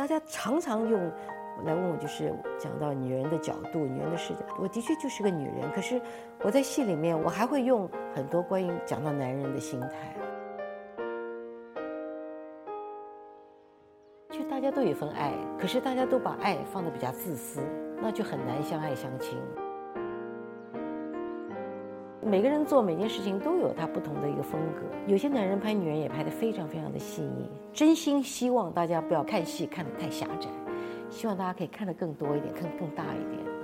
[0.00, 0.98] 大家常常用
[1.66, 4.40] 来问我，就是讲到女人的角度、女人的视角。
[4.58, 6.00] 我的确就是个女人，可是
[6.40, 10.16] 我在戏里面，我还会用很多关于讲到男人的心态。
[14.30, 17.60] 就大家都有一份爱，可是大家都把爱放的比较自私，
[18.00, 19.38] 那就很难相爱相亲。
[22.30, 24.82] 每个人做每件事情都有他不同的一个风格。
[25.08, 27.50] 有些男人拍女人也拍得非常非常的细腻。
[27.72, 30.48] 真心希望大家不要看戏看得太狭窄，
[31.10, 33.59] 希望大家可以看得更多一点，看更大一点。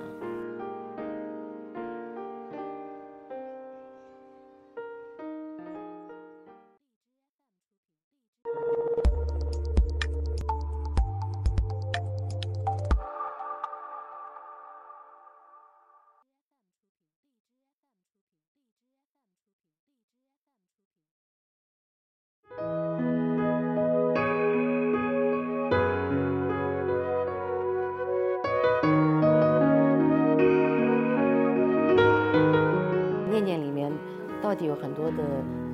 [34.64, 35.22] 有很多的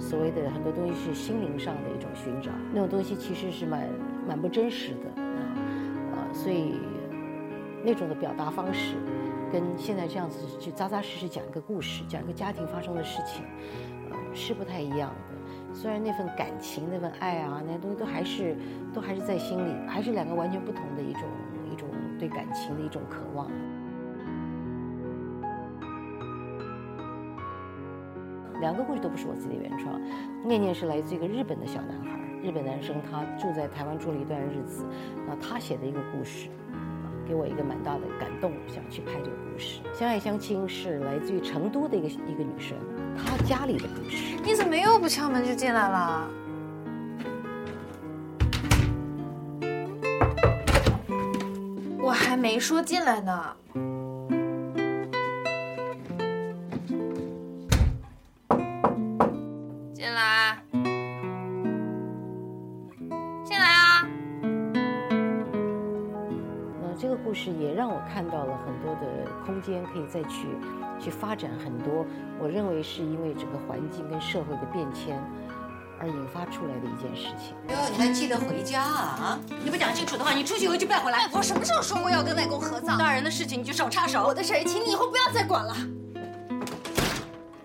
[0.00, 3.88] 所谓的很多东西是心灵上的一种寻找，那种东西其实是蛮
[4.26, 5.54] 蛮不真实的啊，
[6.14, 6.80] 呃，所以
[7.84, 8.94] 那种的表达方式，
[9.52, 13.44] 跟现在这样子去扎扎实实讲一个故事，讲一个家庭发生的事情，
[14.10, 15.74] 呃，是不太一样的。
[15.74, 18.56] 虽然那份感情、那份爱啊，那些东西都还是
[18.92, 21.22] 都还是在心里，还是两个完全不同的一种
[21.72, 23.50] 一种对感情的一种渴望。
[28.62, 30.00] 两个故事都不是我自己的原创，
[30.44, 34.86] 念念是来自一个日本的小男孩，日本男生，他住在台湾住了一段日子，
[35.26, 36.48] 那他写的一个故事，
[37.26, 39.80] 给我一个蛮大的感动，想去拍这个故事。
[39.92, 42.78] 相爱相亲是来自于成都的一个一个女生，
[43.16, 44.36] 她家里的故事。
[44.44, 46.30] 你怎么又不敲门就进来了？
[52.00, 53.56] 我还没说进来呢。
[67.58, 70.46] 也让我看到了很多的空间，可以再去
[70.98, 72.04] 去发展很多。
[72.40, 75.22] 我认为是因为整个环境跟社会的变迁
[76.00, 77.54] 而引发出来的一件事情。
[77.68, 78.98] 哟，你还记得回家啊？
[79.20, 79.40] 啊！
[79.64, 81.18] 你不讲清楚的话，你出去以后就别回来。
[81.18, 82.98] 外婆什么时候说过要跟外公合葬？
[82.98, 84.24] 大人的事情你就少插手。
[84.26, 85.74] 我的事，请你以后不要再管了。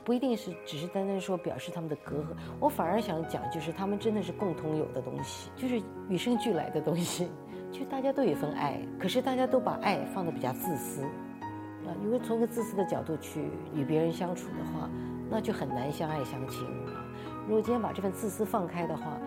[0.04, 2.28] 不一定是只是单单说表示他们的隔阂，
[2.62, 7.30] 我反而想讲，就是他们真的是共同有的东西，就是与生俱来的东西。
[7.72, 14.90] 就大家都有份爱，可是大家都把爱放得比较自私，啊，因为从一个自私的角度去与别人相处的话，
[15.30, 17.06] 那就很难相爱相亲啊。
[17.48, 19.18] 如果今天把这份自私放开的话，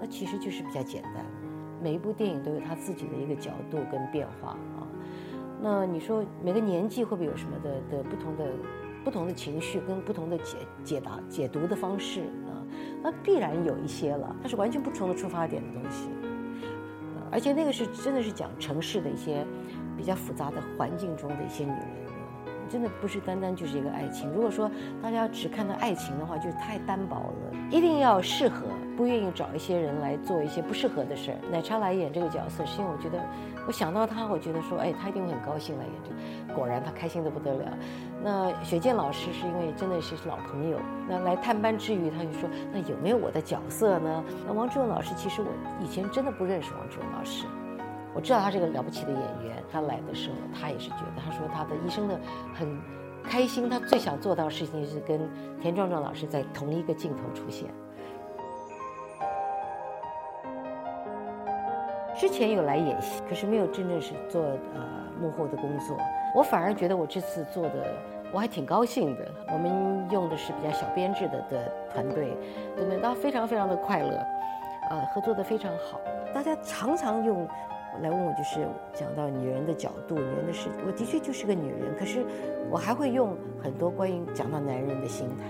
[0.00, 1.24] 那其实就是比较简单。
[1.82, 4.86] 每一部电影都有它自己的一个角度跟变化啊。
[5.60, 8.46] 那你说每个年纪会不会有什么的的不同的
[9.04, 12.52] 不同的情绪跟不同的解解答解读的方式啊？
[13.02, 16.08] 那必然有一些了，它是完全不同的出发点的东西。
[17.34, 19.44] 而且那个是真的是讲城市的一些
[19.96, 22.03] 比较复杂的环境中的一些女人，
[22.74, 24.28] 真的不是单单就是一个爱情。
[24.32, 24.68] 如果说
[25.00, 27.56] 大家只看到爱情的话，就太单薄了。
[27.70, 31.38] 一定要适合，不愿意找一些人来做一些不适合的事儿。
[31.52, 33.24] 奶茶来演这个角色，是因为我觉得，
[33.68, 36.52] 我想到他，我觉得说，哎，他一定会很高兴来演这个。
[36.52, 37.78] 果然他开心的不得了。
[38.24, 40.76] 那雪见老师是因为真的是老朋友，
[41.08, 44.24] 那来探班之余，他就说，那有没有我的角色呢？
[44.48, 45.48] 那王志文老师其实我
[45.80, 47.46] 以前真的不认识王志文老师，
[48.14, 49.62] 我知道他是个了不起的演员。
[49.70, 52.18] 他来的时候，他也是觉得，他说他的一生的
[52.54, 52.78] 很。
[53.26, 55.18] 开心，他最想做到的事情是跟
[55.58, 57.70] 田壮壮老师在同一个镜头出现。
[62.14, 64.86] 之前有来演戏，可是没有真正是做呃
[65.18, 65.96] 幕后的工作。
[66.34, 67.94] 我反而觉得我这次做的
[68.30, 69.26] 我还挺高兴的。
[69.50, 72.36] 我们用的是比较小编制的的团队，
[72.76, 74.22] 对们都非常非常的快乐，
[74.90, 75.98] 呃，合作的非常好。
[76.34, 77.48] 大家常常用。
[78.02, 82.24] 来问我，就是讲到女人的角度、女人的事，我的确就是个女人，可是
[82.70, 85.44] 我还会用很多关于讲到男人的心态。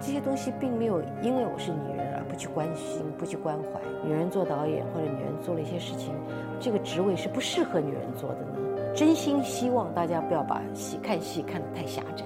[0.00, 3.80] 这些东西并没有因为我是女人而不去关心、不去关怀。
[4.02, 6.14] 女人做导演或者女人做了一些事情，
[6.58, 8.94] 这个职位是不适合女人做的呢？
[8.94, 12.24] 真心希望大家不要把戏看戏看得太狭窄，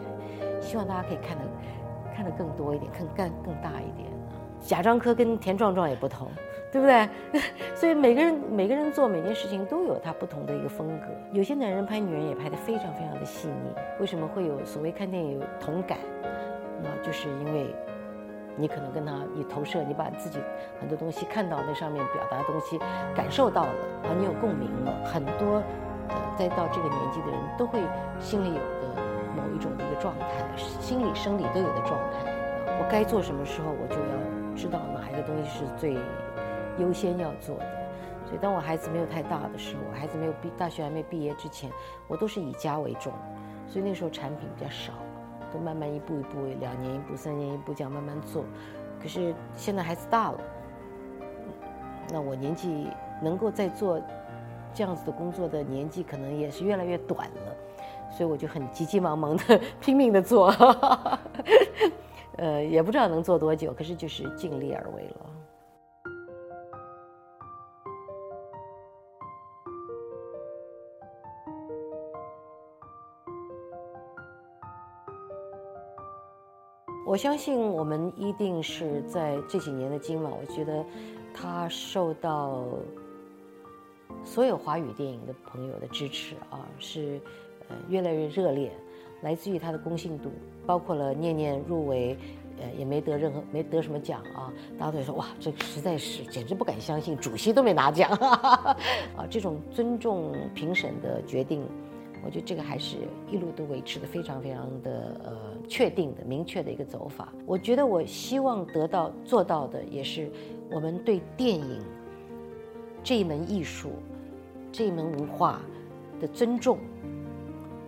[0.60, 1.44] 希望大家可以看得
[2.14, 4.08] 看得更多一点，看干更大一点。
[4.60, 6.28] 贾樟柯跟田壮壮也不同。
[6.74, 7.08] 对不对？
[7.72, 11.06] 所以每个人每个人做每件事情都有他不同的一个风格。
[11.30, 13.72] 有些男人拍女人也拍得非常非常的细腻。
[14.00, 15.98] 为什么会有所谓看电影有同感？
[16.82, 17.72] 那就是因为
[18.56, 20.40] 你可能跟他你投射，你把自己
[20.80, 22.76] 很多东西看到那上面表达的东西
[23.14, 23.70] 感受到了
[24.02, 24.92] 啊，你有共鸣了。
[25.04, 25.62] 很多
[26.08, 27.78] 呃，再到这个年纪的人都会
[28.18, 29.00] 心里有的
[29.36, 32.32] 某一种的一个状态，心理生理都有的状态。
[32.66, 35.96] 我该做什么时候，我就要知道哪一个东西是最
[36.78, 37.66] 优先要做的。
[38.26, 41.70] 所以当我孩子没有太大的时候，我孩子没有毕大学还没毕业之前，
[42.08, 43.12] 我都是以家为重，
[43.66, 44.92] 所以那时候产品比较少。
[45.52, 48.44] 都慢慢一步一步，两年一步，三年一步，这样慢慢做。
[49.00, 50.40] 可是现在孩子大了，
[52.10, 52.88] 那我年纪
[53.22, 54.00] 能够再做
[54.72, 57.56] 这样子的工作的年纪，可能也是越来越短了。
[58.10, 60.52] 所以我就很急急忙忙的 拼命的做，
[62.36, 65.33] 呃，也不知道能做多久，可是就是尽力而为了。
[77.14, 80.84] 我相信我们一定是在这几年的今晚，我觉得
[81.32, 82.64] 他受到
[84.24, 87.20] 所有华语电影的朋友的支持啊，是
[87.68, 88.72] 呃越来越热烈，
[89.22, 90.28] 来自于他的公信度，
[90.66, 92.18] 包括了念念入围，
[92.60, 98.10] 呃也没得任何没得什么奖啊，大家都说哇，这实在是简直不敢相信，主席都没拿奖
[99.14, 101.64] 啊，这种尊重评审的决定。
[102.24, 102.96] 我觉得这个还是
[103.30, 105.36] 一路都维持的非常非常的呃
[105.68, 107.32] 确定的明确的一个走法。
[107.44, 110.30] 我觉得我希望得到做到的也是
[110.70, 111.82] 我们对电影
[113.02, 113.92] 这一门艺术、
[114.72, 115.60] 这一门文化
[116.20, 116.78] 的尊重，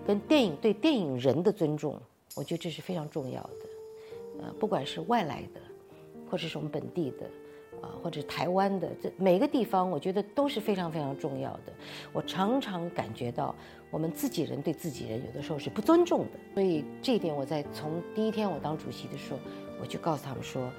[0.06, 1.98] 跟电影对电影人的尊重。
[2.34, 4.42] 我觉得这是非常重要的。
[4.42, 5.60] 呃，不管是外来的，
[6.30, 7.26] 或者是我们本地的。
[7.82, 11.72] 啊，或者台湾的这每个地方，我觉得都是非常非常重要的。
[12.12, 13.54] 我常常感觉到，
[13.90, 16.38] 我们自己人对自己人有的时候是不尊重的。
[16.54, 19.38] 所以这一点，我在从第一天我当主席的时候，
[19.80, 20.70] 我就告诉他们说，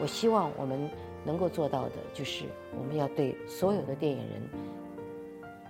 [0.00, 0.88] 我希望我们
[1.24, 2.44] 能够做到的，就是
[2.78, 4.42] 我们要对所有的电影人，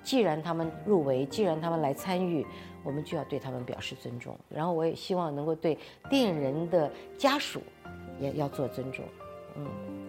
[0.03, 2.45] 既然他们入围，既然他们来参与，
[2.83, 4.37] 我们就要对他们表示尊重。
[4.49, 5.79] 然后我也希望能够对
[6.11, 7.61] 电影人的家属，
[8.19, 9.05] 也要做尊重。
[9.55, 9.67] 嗯，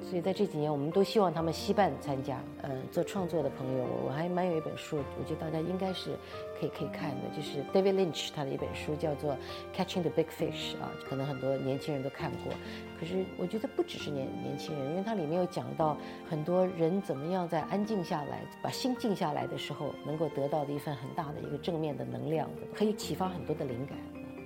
[0.09, 2.39] 所以在这几年，我们都希望他们惜办参加。
[2.61, 6.11] 嗯，做创作的朋友，我还蛮有一本书，我觉得大家应该是
[6.59, 9.33] 可以可以看的，就是 David Lynch 他的一本书，叫做
[9.75, 12.53] 《Catching the Big Fish》啊，可能很多年轻人都看过。
[12.99, 15.97] 可是我觉得不只是年年轻人，因为它里面有讲到
[16.29, 23.97] 很多人怎么样在安静下来、把心静下来的时候，能够得到的一份很大的一个正面的能量，可以启发很多的灵感。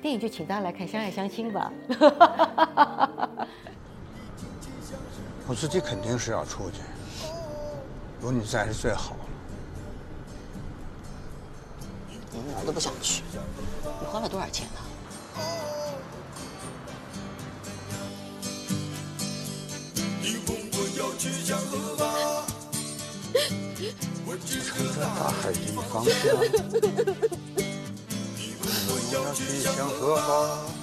[0.02, 1.74] 电影就请大家来看《相爱相亲》吧。
[5.50, 6.82] 我自己肯定是要出去，
[8.22, 9.20] 有你在是最好了。
[12.34, 13.24] 你哪儿都不想去，
[14.02, 14.82] 你花了多少钱呢？
[24.26, 24.60] 我乘
[24.94, 25.58] 着大海的
[25.90, 26.12] 方向，
[28.90, 30.77] 我要去向何方？